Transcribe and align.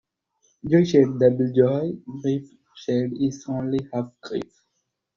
Joy 0.67 0.83
shared 0.85 1.09
is 1.11 1.19
double 1.19 1.53
joy; 1.53 1.91
grief 2.21 2.49
shared 2.75 3.11
is 3.19 3.45
only 3.47 3.87
half 3.93 4.09
grief. 4.21 4.63